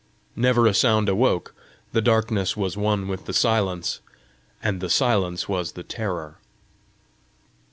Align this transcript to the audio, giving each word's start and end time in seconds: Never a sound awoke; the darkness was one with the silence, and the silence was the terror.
Never 0.35 0.65
a 0.65 0.73
sound 0.73 1.09
awoke; 1.09 1.53
the 1.93 2.01
darkness 2.01 2.57
was 2.57 2.75
one 2.75 3.07
with 3.07 3.25
the 3.25 3.33
silence, 3.33 3.99
and 4.63 4.81
the 4.81 4.89
silence 4.89 5.47
was 5.47 5.73
the 5.73 5.83
terror. 5.83 6.39